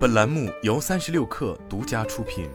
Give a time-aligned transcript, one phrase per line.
[0.00, 2.48] 本栏目由三十六氪独家出品。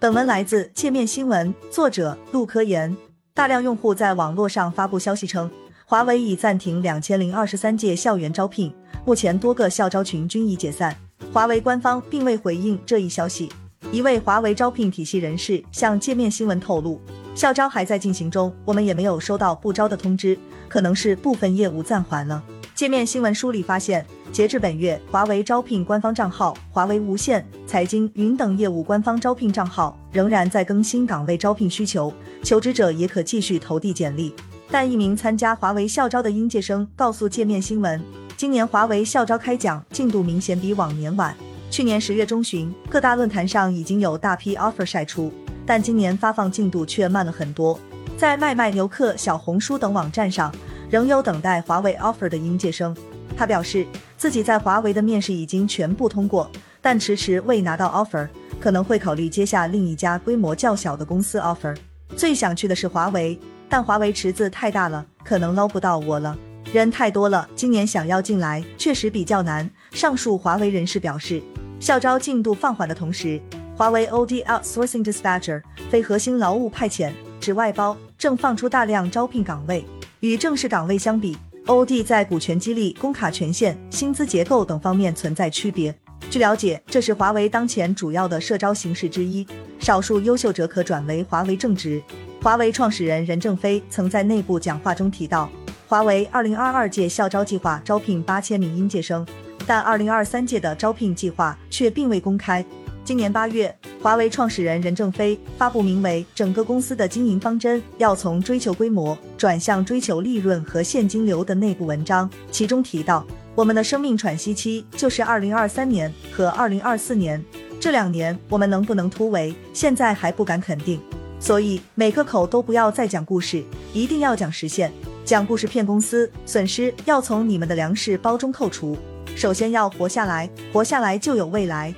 [0.00, 2.96] 本文来自界面新闻，作者陆科研。
[3.34, 5.50] 大量用户在网络上发布消息称，
[5.84, 8.74] 华为已暂停两千零二十三届校园招聘，
[9.04, 10.96] 目前多个校招群均已解散。
[11.30, 13.52] 华为官方并未回应这一消息。
[13.92, 16.98] 一位华为招聘体系人士向界面新闻透露，
[17.34, 20.38] 校招还在进行中，我们也没有收到不招的通知，
[20.70, 22.42] 可能是部分业务暂缓了。
[22.74, 34.34] 界面新闻梳理发现，截至本月，华为招聘官方账号、华为无线、财经、云等业务官方招聘账号仍然在更新岗位招聘需求，求职者也可继续投递简历。
[34.72, 38.02] 但一名参加华为校招的应届生告诉界面新闻，
[38.36, 41.32] 今年华为校招开奖进度明显比往年晚。
[41.70, 45.32] 去年十月中旬，各大论坛上已经有大批 offer 晒出，
[45.64, 47.78] 但今年发放进度却慢了很多。
[48.16, 50.52] 在卖卖牛客、小红书等网站上，
[50.90, 52.96] 仍有等待华为 offer 的应届生。
[53.36, 58.28] 他表示，自己在华为的面试已经全部通过，但迟迟未拿到 offer，
[58.60, 61.76] 可能会考虑接下另一家规模较小的公司 offer。
[62.16, 66.36] 最想去的是华为，但华为池子太大了，可能捞不到我了。
[66.72, 69.68] 人太多了，今年想要进来确实比较难。
[69.90, 71.42] 上述华为人士表示。
[71.80, 73.38] 校招进度放缓的同时，
[73.76, 79.84] 华为 OD Outsourcing Dispatcher 非核心劳务派遣指外包正放出大量招聘岗位。
[80.24, 81.36] 与正式岗位相比
[81.66, 85.94] ，OD 在股权激励、工卡权限、薪资结构等方面存在区别。
[86.30, 89.46] 据了解，这是华为当前主要的社招形式之一。
[89.78, 92.02] 少数优秀者可转为华为正职。
[92.40, 95.46] 华为创始人任正非曾在内部讲话中提到，
[95.86, 99.26] 华为2022届校招计划招聘八千名应届生。
[99.66, 102.64] 但二零二三届的招聘计划却并未公开。
[103.04, 113.22] 今年八月，华为创始人任正非发布名为《整个公司的经营方针》，要从追求规模转向追求利润和现金流的内部文章，其中提到，
[113.54, 117.44] 我们的生命喘息期就是二零二三年和二零二四年，
[117.78, 120.98] 这两年我们能不能突围，现在还不敢肯定。
[121.38, 123.62] 所以每个口都不要再讲故事，
[123.92, 124.90] 一定要讲实现。
[125.26, 128.96] 讲故事骗公司，损失要从你们的粮食包中扣除。
[129.36, 131.94] 首先要活下来，活下来就有未来。